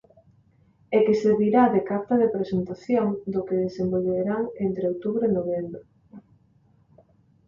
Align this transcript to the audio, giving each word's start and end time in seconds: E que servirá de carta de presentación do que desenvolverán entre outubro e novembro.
E 0.95 0.97
que 1.05 1.19
servirá 1.23 1.63
de 1.75 1.81
carta 1.89 2.15
de 2.21 2.31
presentación 2.35 3.05
do 3.33 3.41
que 3.47 3.61
desenvolverán 3.65 4.43
entre 4.65 4.83
outubro 4.91 5.23
e 5.29 5.35
novembro. 5.39 5.81